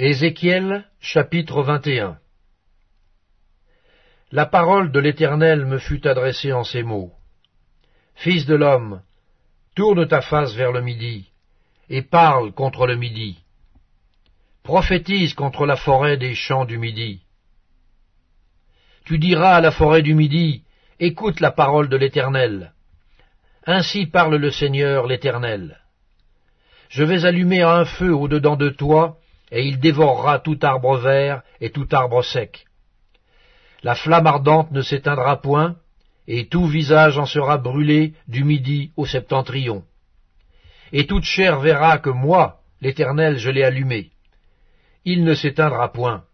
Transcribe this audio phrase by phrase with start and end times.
[0.00, 2.18] Ézéchiel chapitre 21
[4.30, 7.10] La parole de l'Éternel me fut adressée en ces mots.
[8.14, 9.02] Fils de l'homme,
[9.74, 11.32] tourne ta face vers le midi,
[11.88, 13.42] et parle contre le midi.
[14.62, 17.22] Prophétise contre la forêt des champs du midi.
[19.04, 20.62] Tu diras à la forêt du midi,
[21.00, 22.72] écoute la parole de l'Éternel.
[23.66, 25.80] Ainsi parle le Seigneur l'Éternel.
[26.88, 29.18] Je vais allumer un feu au-dedans de toi,
[29.50, 32.66] et il dévorera tout arbre vert et tout arbre sec.
[33.82, 35.76] La flamme ardente ne s'éteindra point,
[36.26, 39.84] et tout visage en sera brûlé du midi au septentrion.
[40.92, 44.10] Et toute chair verra que moi, l'Éternel, je l'ai allumé.
[45.04, 46.24] Il ne s'éteindra point.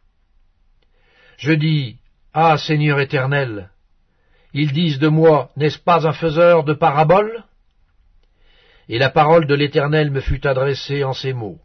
[1.36, 1.98] Je dis,
[2.32, 3.70] Ah Seigneur éternel,
[4.52, 7.44] ils disent de moi, n'est-ce pas un faiseur de paraboles?
[8.88, 11.60] Et la parole de l'Éternel me fut adressée en ces mots.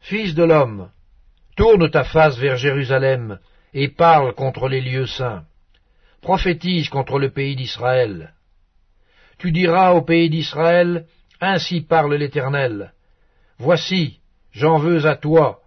[0.00, 0.90] Fils de l'homme,
[1.56, 3.38] tourne ta face vers Jérusalem,
[3.74, 5.44] et parle contre les lieux saints.
[6.22, 8.32] Prophétise contre le pays d'Israël.
[9.38, 11.06] Tu diras au pays d'Israël,
[11.40, 12.92] Ainsi parle l'Éternel.
[13.58, 14.18] Voici,
[14.50, 15.60] j'en veux à toi.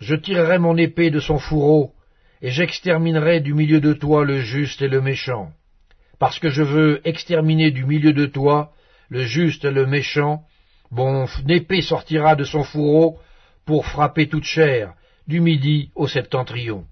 [0.00, 1.92] Je tirerai mon épée de son fourreau,
[2.40, 5.52] et j'exterminerai du milieu de toi le juste et le méchant.
[6.18, 8.72] Parce que je veux exterminer du milieu de toi
[9.08, 10.42] le juste et le méchant,
[10.90, 13.18] mon épée sortira de son fourreau,
[13.64, 14.94] pour frapper toute chair,
[15.26, 16.86] du midi au septentrion.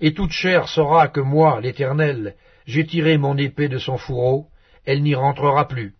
[0.00, 4.48] Et toute chair saura que moi, l'Éternel, j'ai tiré mon épée de son fourreau,
[4.84, 5.94] elle n'y rentrera plus.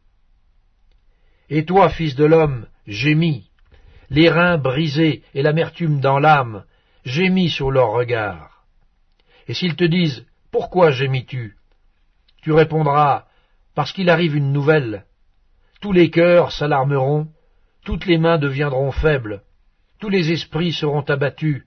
[1.49, 3.51] Et toi, fils de l'homme, gémis,
[4.09, 6.65] les reins brisés et l'amertume dans l'âme,
[7.05, 8.65] gémis sur leur regard.
[9.49, 11.57] Et s'ils te disent, Pourquoi gémis-tu
[12.43, 13.27] Tu répondras,
[13.75, 15.05] Parce qu'il arrive une nouvelle.
[15.81, 17.29] Tous les cœurs s'alarmeront,
[17.85, 19.43] toutes les mains deviendront faibles,
[19.99, 21.65] tous les esprits seront abattus,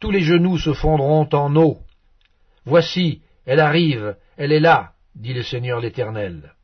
[0.00, 1.78] tous les genoux se fondront en eau.
[2.64, 6.54] Voici, elle arrive, elle est là, dit le Seigneur l'Éternel.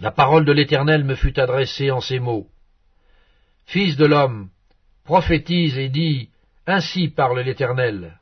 [0.00, 2.48] La parole de l'Éternel me fut adressée en ces mots.
[3.66, 4.50] Fils de l'homme,
[5.04, 6.30] prophétise et dis,
[6.66, 8.18] Ainsi parle l'Éternel.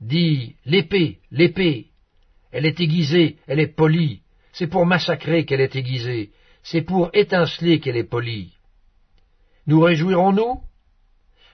[0.00, 1.88] Dis, l'épée, l'épée,
[2.52, 4.22] elle est aiguisée, elle est polie,
[4.52, 6.30] c'est pour massacrer qu'elle est aiguisée,
[6.70, 8.52] c'est pour étinceler qu'elle est polie.
[9.66, 10.60] Nous réjouirons-nous?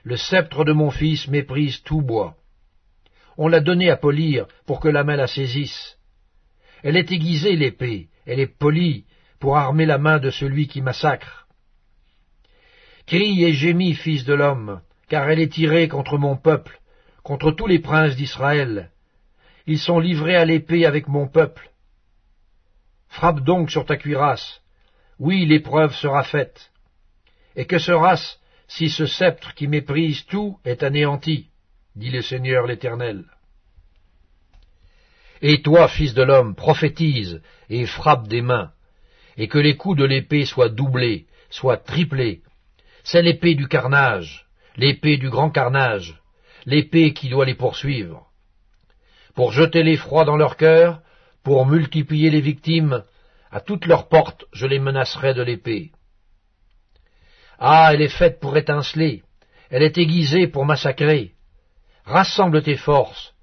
[0.03, 2.35] Le sceptre de mon fils méprise tout bois.
[3.37, 5.97] On l'a donné à polir pour que la main la saisisse.
[6.83, 9.05] Elle est aiguisée, l'épée, elle est polie
[9.39, 11.47] pour armer la main de celui qui massacre.
[13.05, 16.81] Crie et gémis, fils de l'homme, car elle est tirée contre mon peuple,
[17.23, 18.91] contre tous les princes d'Israël.
[19.65, 21.71] Ils sont livrés à l'épée avec mon peuple.
[23.07, 24.61] Frappe donc sur ta cuirasse.
[25.19, 26.71] Oui, l'épreuve sera faite.
[27.55, 28.37] Et que sera-ce
[28.67, 31.49] si ce sceptre qui méprise tout est anéanti
[31.95, 33.23] dit le Seigneur l'Éternel.
[35.41, 38.71] Et toi, fils de l'homme, prophétise et frappe des mains,
[39.37, 42.41] et que les coups de l'épée soient doublés, soient triplés.
[43.03, 46.19] C'est l'épée du carnage, l'épée du grand carnage,
[46.65, 48.27] l'épée qui doit les poursuivre.
[49.35, 51.01] Pour jeter l'effroi dans leur cœur,
[51.43, 53.03] pour multiplier les victimes,
[53.55, 55.93] à toutes leurs portes je les menacerai de l'épée.
[57.57, 59.23] Ah, elle est faite pour étinceler,
[59.69, 61.31] elle est aiguisée pour massacrer.
[62.03, 63.33] Rassemble tes forces,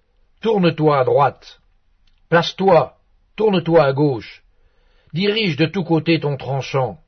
[0.42, 1.62] tourne-toi à droite,
[2.28, 2.98] place-toi,
[3.36, 4.44] tourne-toi à gauche,
[5.14, 6.98] dirige de tous côtés ton tranchant,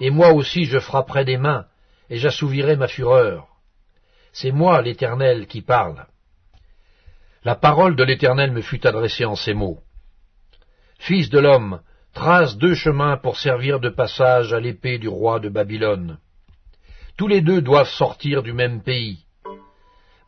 [0.00, 1.66] et moi aussi je frapperai des mains,
[2.08, 3.46] et j'assouvirai ma fureur.
[4.32, 6.06] C'est moi, l'Éternel, qui parle.
[7.44, 9.80] La parole de l'Éternel me fut adressée en ces mots.
[10.98, 11.82] Fils de l'homme,
[12.12, 16.18] trace deux chemins pour servir de passage à l'épée du roi de Babylone.
[17.16, 19.24] Tous les deux doivent sortir du même pays.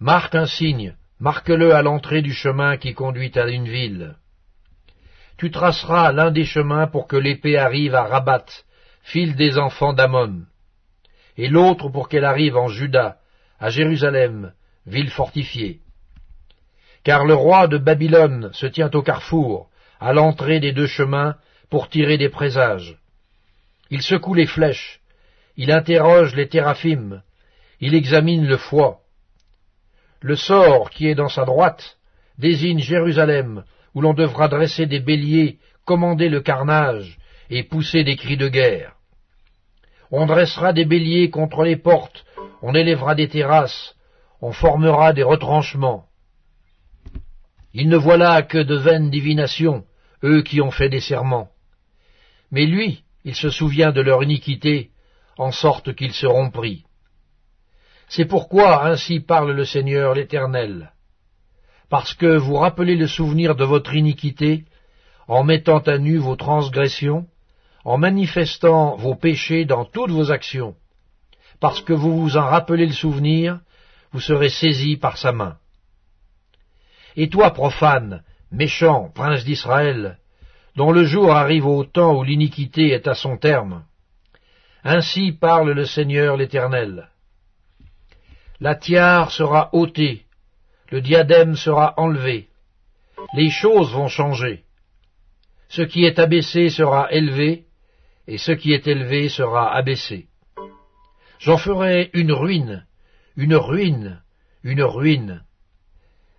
[0.00, 4.16] Marque un signe, marque-le à l'entrée du chemin qui conduit à une ville.
[5.36, 8.46] Tu traceras l'un des chemins pour que l'épée arrive à Rabat,
[9.02, 10.42] file des enfants d'Amon,
[11.36, 13.18] et l'autre pour qu'elle arrive en Juda,
[13.58, 14.52] à Jérusalem,
[14.86, 15.80] ville fortifiée.
[17.02, 19.68] Car le roi de Babylone se tient au carrefour,
[20.00, 21.36] à l'entrée des deux chemins,
[21.74, 22.96] pour tirer des présages.
[23.90, 25.00] Il secoue les flèches,
[25.56, 27.20] il interroge les théraphim,
[27.80, 29.00] il examine le foie.
[30.20, 31.98] Le sort qui est dans sa droite
[32.38, 37.18] désigne Jérusalem, où l'on devra dresser des béliers, commander le carnage
[37.50, 38.92] et pousser des cris de guerre.
[40.12, 42.24] On dressera des béliers contre les portes,
[42.62, 43.96] on élèvera des terrasses,
[44.40, 46.04] on formera des retranchements.
[47.72, 49.82] Ils ne voient là que de vaines divinations,
[50.22, 51.50] eux qui ont fait des serments.
[52.50, 54.90] Mais lui, il se souvient de leur iniquité,
[55.38, 56.84] en sorte qu'ils seront pris.
[58.08, 60.92] C'est pourquoi ainsi parle le Seigneur l'Éternel.
[61.88, 64.64] Parce que vous rappelez le souvenir de votre iniquité,
[65.26, 67.26] en mettant à nu vos transgressions,
[67.84, 70.74] en manifestant vos péchés dans toutes vos actions.
[71.60, 73.60] Parce que vous vous en rappelez le souvenir,
[74.12, 75.56] vous serez saisis par sa main.
[77.16, 80.18] Et toi, profane, méchant, prince d'Israël,
[80.76, 83.84] dont le jour arrive au temps où l'iniquité est à son terme,
[84.82, 87.08] ainsi parle le Seigneur l'Éternel.
[88.60, 90.24] La tiare sera ôtée,
[90.90, 92.48] le diadème sera enlevé,
[93.34, 94.64] les choses vont changer.
[95.68, 97.64] Ce qui est abaissé sera élevé,
[98.26, 100.28] et ce qui est élevé sera abaissé.
[101.38, 102.86] J'en ferai une ruine,
[103.36, 104.22] une ruine,
[104.62, 105.42] une ruine.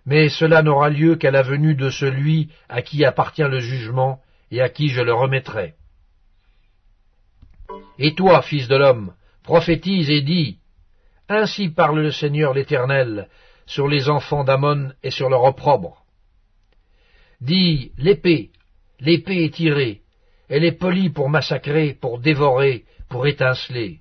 [0.04, 4.60] Mais cela n'aura lieu qu'à la venue de celui à qui appartient le jugement et
[4.60, 5.74] à qui je le remettrai.
[7.98, 10.58] Et toi, fils de l'homme, prophétise et dis,
[11.28, 13.28] Ainsi parle le Seigneur l'Éternel
[13.66, 16.04] sur les enfants d'Amon et sur leur opprobre.
[17.40, 18.50] Dis, l'épée,
[19.00, 20.02] l'épée est tirée,
[20.48, 24.00] elle est polie pour massacrer, pour dévorer, pour étinceler.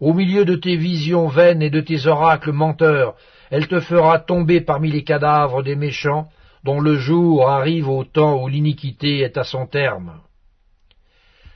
[0.00, 3.16] Au milieu de tes visions vaines et de tes oracles menteurs,
[3.50, 6.28] elle te fera tomber parmi les cadavres des méchants,
[6.76, 10.20] le jour arrive au temps où l'iniquité est à son terme.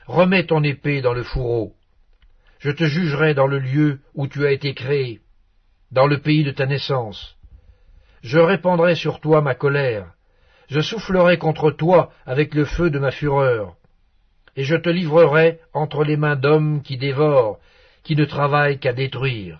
[0.07, 1.73] Remets ton épée dans le fourreau.
[2.59, 5.21] Je te jugerai dans le lieu où tu as été créé,
[5.91, 7.37] dans le pays de ta naissance.
[8.21, 10.07] Je répandrai sur toi ma colère,
[10.69, 13.75] je soufflerai contre toi avec le feu de ma fureur,
[14.55, 17.59] et je te livrerai entre les mains d'hommes qui dévorent,
[18.03, 19.59] qui ne travaillent qu'à détruire.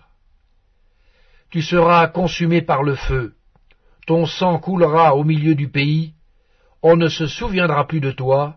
[1.50, 3.34] Tu seras consumé par le feu,
[4.06, 6.12] ton sang coulera au milieu du pays,
[6.82, 8.56] on ne se souviendra plus de toi,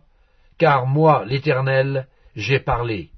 [0.57, 3.11] car moi, l'Éternel, j'ai parlé.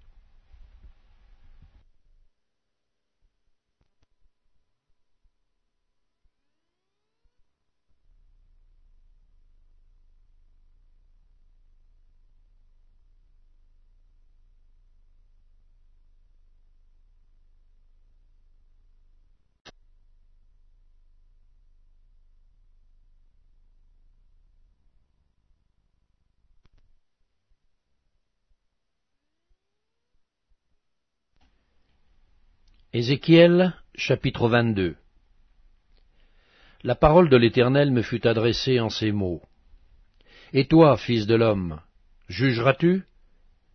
[32.91, 34.95] Ézéchiel chapitre 22
[36.81, 39.43] La parole de l'Éternel me fut adressée en ces mots.
[40.53, 41.81] Et toi, fils de l'homme,
[42.29, 43.03] jugeras-tu?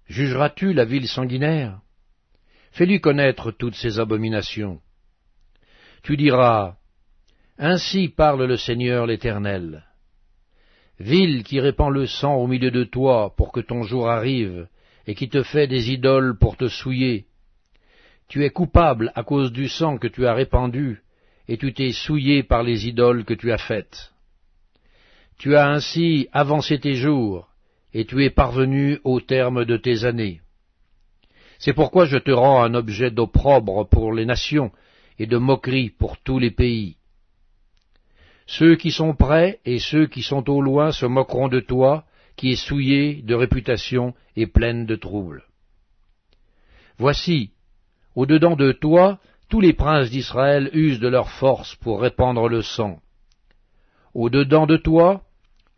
[0.08, 1.78] Jugeras-tu la ville sanguinaire?
[2.72, 4.80] Fais-lui connaître toutes ses abominations.
[6.02, 6.74] Tu diras,
[7.56, 9.84] Ainsi parle le Seigneur l'Éternel.
[10.98, 14.66] Ville qui répand le sang au milieu de toi pour que ton jour arrive,
[15.06, 17.28] et qui te fait des idoles pour te souiller,
[18.28, 21.02] tu es coupable à cause du sang que tu as répandu,
[21.48, 24.12] et tu t'es souillé par les idoles que tu as faites.
[25.38, 27.48] Tu as ainsi avancé tes jours,
[27.92, 30.40] et tu es parvenu au terme de tes années.
[31.58, 34.72] C'est pourquoi je te rends un objet d'opprobre pour les nations,
[35.18, 36.96] et de moquerie pour tous les pays.
[38.46, 42.04] Ceux qui sont près et ceux qui sont au loin se moqueront de toi,
[42.36, 45.44] qui es souillé de réputation et pleine de troubles.
[46.98, 47.50] Voici,
[48.14, 49.18] au-dedans de toi,
[49.48, 53.00] tous les princes d'Israël usent de leur force pour répandre le sang.
[54.14, 55.22] Au-dedans de toi,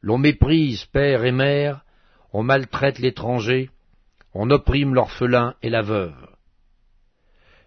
[0.02, 1.84] l'on méprise père et mère,
[2.32, 3.70] on maltraite l'étranger,
[4.34, 6.28] on opprime l'orphelin et la veuve.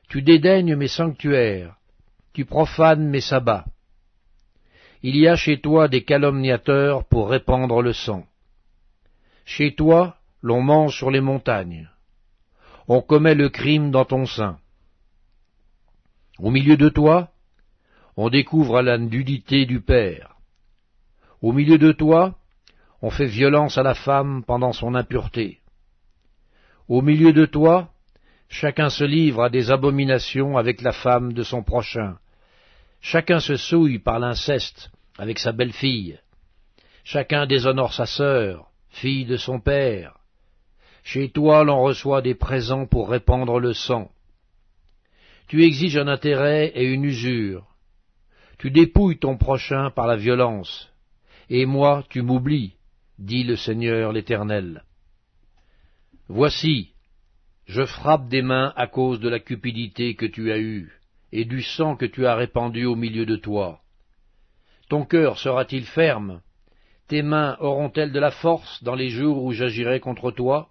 [0.08, 1.76] Tu dédaignes mes sanctuaires,
[2.34, 3.66] tu profanes mes sabbats.
[5.02, 8.26] Il y a chez toi des calomniateurs pour répandre le sang.
[9.46, 11.90] Chez toi, l'on mange sur les montagnes
[12.90, 14.58] on commet le crime dans ton sein.
[16.40, 17.30] Au milieu de toi,
[18.18, 20.36] on découvre la nudité du Père.
[21.40, 22.36] Au milieu de toi,
[23.04, 25.60] on fait violence à la femme pendant son impureté.
[26.88, 27.94] Au milieu de toi,
[28.50, 32.18] chacun se livre à des abominations avec la femme de son prochain.
[33.02, 36.20] Chacun se souille par l'inceste avec sa belle-fille.
[37.04, 40.19] Chacun déshonore sa sœur, fille de son père.
[41.12, 44.12] Chez toi l'on reçoit des présents pour répandre le sang.
[45.48, 47.66] Tu exiges un intérêt et une usure.
[48.60, 50.94] Tu dépouilles ton prochain par la violence.
[51.50, 52.76] Et moi tu m'oublies,
[53.18, 54.84] dit le Seigneur l'Éternel.
[56.28, 56.92] Voici,
[57.66, 60.92] je frappe des mains à cause de la cupidité que tu as eue,
[61.32, 63.82] et du sang que tu as répandu au milieu de toi.
[64.90, 66.42] Ton cœur sera-t-il ferme?
[67.08, 70.70] Tes mains auront-elles de la force dans les jours où j'agirai contre toi?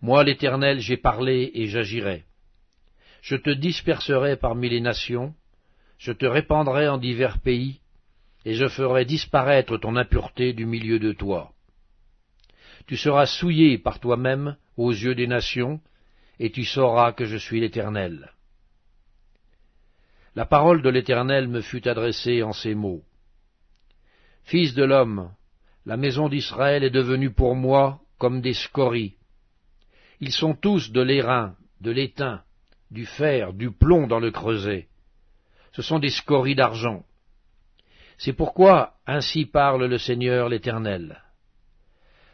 [0.00, 2.24] Moi l'Éternel j'ai parlé et j'agirai.
[3.22, 5.34] Je te disperserai parmi les nations,
[5.98, 7.80] je te répandrai en divers pays,
[8.44, 11.52] et je ferai disparaître ton impureté du milieu de toi.
[12.86, 15.80] Tu seras souillé par toi-même aux yeux des nations,
[16.38, 18.32] et tu sauras que je suis l'Éternel.
[20.34, 23.02] La parole de l'Éternel me fut adressée en ces mots.
[24.44, 25.34] Fils de l'homme,
[25.84, 29.17] la maison d'Israël est devenue pour moi comme des scories.
[30.20, 32.42] Ils sont tous de l'airain, de l'étain,
[32.90, 34.88] du fer, du plomb dans le creuset.
[35.72, 37.04] Ce sont des scories d'argent.
[38.16, 41.22] C'est pourquoi ainsi parle le Seigneur l'Éternel.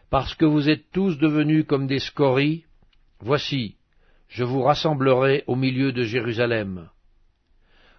[0.08, 2.64] Parce que vous êtes tous devenus comme des scories,
[3.20, 3.76] voici,
[4.28, 6.88] je vous rassemblerai au milieu de Jérusalem.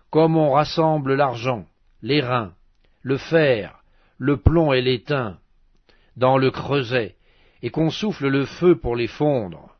[0.10, 1.68] Comme on rassemble l'argent,
[2.01, 2.56] l'airain,
[3.01, 3.84] le fer,
[4.18, 5.38] le plomb et l'étain
[6.15, 7.15] dans le creuset,
[7.62, 9.75] et qu'on souffle le feu pour les fondre.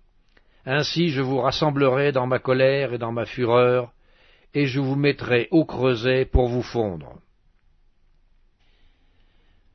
[0.65, 3.93] Ainsi je vous rassemblerai dans ma colère et dans ma fureur,
[4.53, 7.19] et je vous mettrai au creuset pour vous fondre.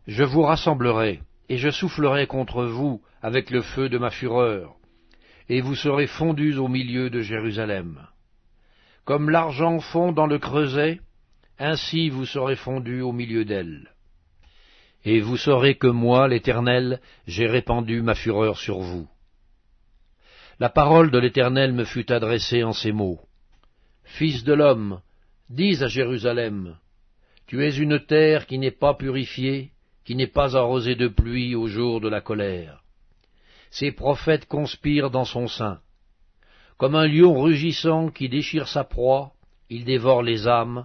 [0.08, 4.74] Je vous rassemblerai, et je soufflerai contre vous avec le feu de ma fureur,
[5.48, 8.06] et vous serez fondus au milieu de Jérusalem.
[9.04, 11.00] Comme l'argent fond dans le creuset,
[11.58, 13.90] ainsi vous serez fondus au milieu d'elle.
[15.04, 19.08] Et vous saurez que moi, l'Éternel, j'ai répandu ma fureur sur vous.
[20.60, 23.18] La parole de l'Éternel me fut adressée en ces mots.
[24.04, 25.00] Fils de l'homme,
[25.48, 26.76] dis à Jérusalem,
[27.46, 29.70] Tu es une terre qui n'est pas purifiée,
[30.04, 32.84] qui n'est pas arrosée de pluie au jour de la colère.
[33.70, 35.80] Ses prophètes conspirent dans son sein.
[36.76, 39.32] Comme un lion rugissant qui déchire sa proie,
[39.70, 40.84] il dévore les âmes,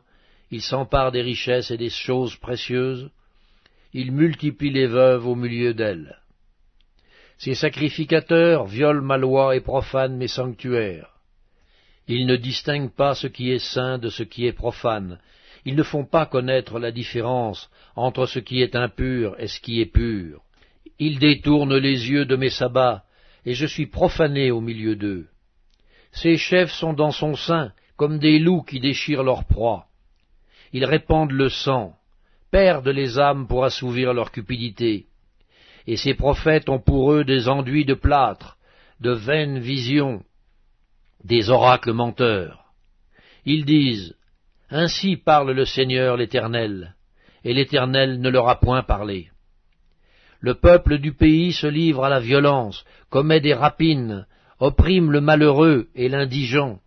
[0.51, 3.11] il s'empare des richesses et des choses précieuses,
[3.91, 6.17] il multiplie les veuves au milieu d'elles.
[7.37, 11.09] Ces sacrificateurs violent ma loi et profanent mes sanctuaires.
[12.07, 15.19] Ils ne distinguent pas ce qui est saint de ce qui est profane.
[15.65, 19.81] Ils ne font pas connaître la différence entre ce qui est impur et ce qui
[19.81, 20.41] est pur.
[20.99, 23.03] Ils détournent les yeux de mes sabbats,
[23.45, 25.27] et je suis profané au milieu d'eux.
[26.11, 29.87] Ces chefs sont dans son sein comme des loups qui déchirent leur proie.
[30.71, 31.95] Ils répandent le sang,
[32.51, 35.07] perdent les âmes pour assouvir leur cupidité.
[35.87, 38.57] Et ces prophètes ont pour eux des enduits de plâtre,
[38.99, 40.23] de vaines visions,
[41.23, 42.65] des oracles menteurs.
[43.45, 44.15] Ils disent,
[44.69, 46.95] Ainsi parle le Seigneur l'Éternel,
[47.43, 49.29] et l'Éternel ne leur a point parlé.
[50.39, 54.25] Le peuple du pays se livre à la violence, commet des rapines,
[54.59, 56.79] opprime le malheureux et l'indigent,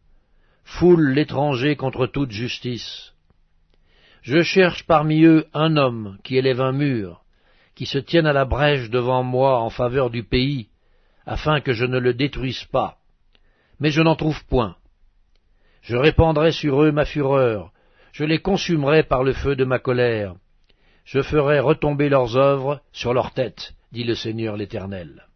[0.65, 3.13] foule l'étranger contre toute justice.
[4.23, 7.23] Je cherche parmi eux un homme qui élève un mur,
[7.79, 10.67] qui se tienne à la brèche devant moi en faveur du pays,
[11.27, 12.97] afin que je ne le détruise pas.
[13.79, 14.75] Mais je n'en trouve point.
[15.83, 17.71] Je répandrai sur eux ma fureur,
[18.11, 20.35] je les consumerai par le feu de ma colère,
[21.05, 25.28] je ferai retomber leurs œuvres sur leurs têtes, dit le Seigneur l'Éternel.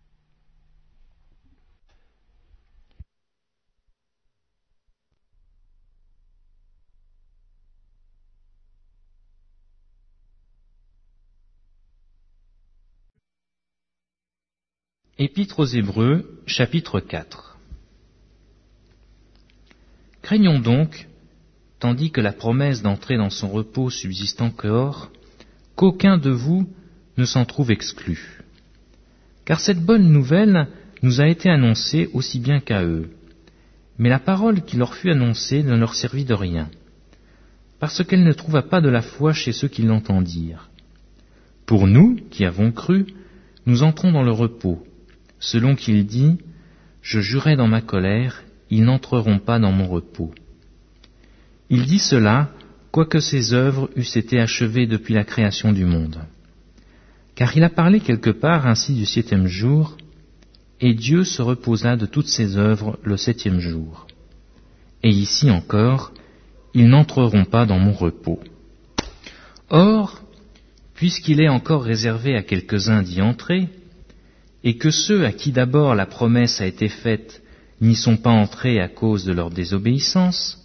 [15.18, 17.58] Épître aux Hébreux, chapitre 4
[20.22, 21.06] Craignons donc,
[21.78, 25.10] tandis que la promesse d'entrer dans son repos subsiste encore,
[25.76, 26.66] qu'aucun de vous
[27.18, 28.40] ne s'en trouve exclu.
[29.44, 30.68] Car cette bonne nouvelle
[31.02, 33.10] nous a été annoncée aussi bien qu'à eux.
[33.98, 36.70] Mais la parole qui leur fut annoncée ne leur servit de rien,
[37.80, 40.70] parce qu'elle ne trouva pas de la foi chez ceux qui l'entendirent.
[41.66, 43.08] Pour nous, qui avons cru,
[43.66, 44.82] nous entrons dans le repos,
[45.42, 46.38] selon qu'il dit,
[47.02, 50.32] Je jurai dans ma colère, ils n'entreront pas dans mon repos.
[51.68, 52.50] Il dit cela,
[52.92, 56.20] quoique ses œuvres eussent été achevées depuis la création du monde.
[57.34, 59.96] Car il a parlé quelque part ainsi du septième jour,
[60.80, 64.06] et Dieu se reposa de toutes ses œuvres le septième jour.
[65.02, 66.12] Et ici encore,
[66.72, 68.40] ils n'entreront pas dans mon repos.
[69.70, 70.22] Or,
[70.94, 73.68] puisqu'il est encore réservé à quelques-uns d'y entrer,
[74.64, 77.42] et que ceux à qui d'abord la promesse a été faite
[77.80, 80.58] n'y sont pas entrés à cause de leur désobéissance,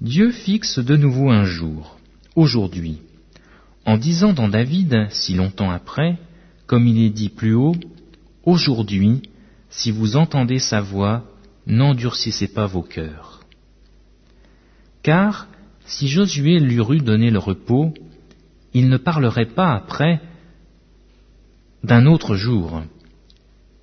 [0.00, 1.98] Dieu fixe de nouveau un jour,
[2.36, 2.98] aujourd'hui,
[3.84, 6.18] en disant dans David, si longtemps après,
[6.66, 7.76] comme il est dit plus haut,
[8.44, 9.22] Aujourd'hui,
[9.70, 11.24] si vous entendez sa voix,
[11.66, 13.40] n'endurcissez pas vos cœurs.
[15.02, 15.48] Car,
[15.86, 17.94] si Josué lui eût donné le repos,
[18.74, 20.20] il ne parlerait pas après
[21.82, 22.82] d'un autre jour,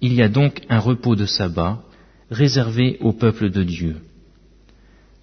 [0.01, 1.83] il y a donc un repos de sabbat
[2.29, 3.97] réservé au peuple de Dieu.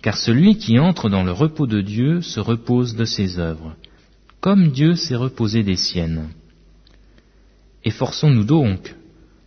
[0.03, 3.75] Car celui qui entre dans le repos de Dieu se repose de ses œuvres,
[4.41, 6.29] comme Dieu s'est reposé des siennes.
[7.85, 8.95] Efforçons-nous donc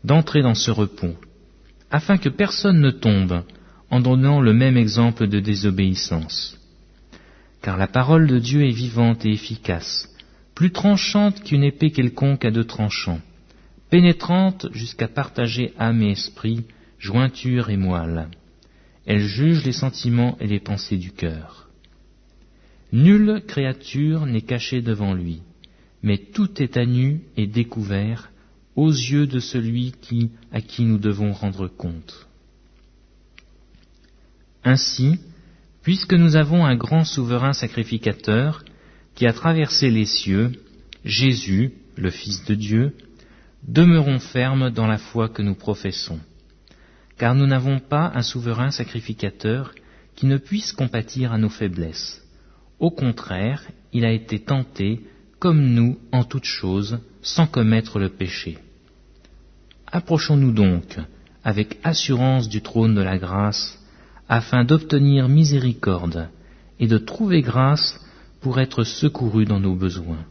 [0.03, 1.15] d'entrer dans ce repos,
[1.89, 3.43] afin que personne ne tombe
[3.89, 6.57] en donnant le même exemple de désobéissance.
[7.61, 10.09] Car la parole de Dieu est vivante et efficace,
[10.55, 13.21] plus tranchante qu'une épée quelconque à deux tranchants,
[13.91, 16.63] pénétrante jusqu'à partager âme et esprit,
[16.97, 18.29] jointure et moelle.
[19.05, 21.69] Elle juge les sentiments et les pensées du cœur.
[22.93, 25.41] Nulle créature n'est cachée devant lui,
[26.03, 28.31] mais tout est à nu et découvert
[28.75, 29.93] aux yeux de celui
[30.51, 32.27] à qui nous devons rendre compte.
[34.63, 35.19] Ainsi,
[35.83, 38.63] puisque nous avons un grand souverain sacrificateur
[39.15, 40.51] qui a traversé les cieux,
[41.03, 42.93] Jésus, le Fils de Dieu,
[43.67, 46.19] demeurons fermes dans la foi que nous professons,
[47.17, 49.73] car nous n'avons pas un souverain sacrificateur
[50.15, 52.21] qui ne puisse compatir à nos faiblesses.
[52.79, 53.63] Au contraire,
[53.93, 55.01] il a été tenté
[55.39, 58.57] comme nous en toutes choses, sans commettre le péché.
[59.87, 60.99] Approchons-nous donc
[61.43, 63.79] avec assurance du trône de la grâce,
[64.29, 66.29] afin d'obtenir miséricorde
[66.79, 67.99] et de trouver grâce
[68.39, 70.25] pour être secourus dans nos besoins.